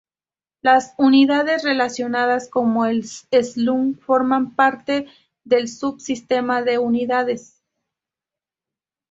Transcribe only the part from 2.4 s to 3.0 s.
como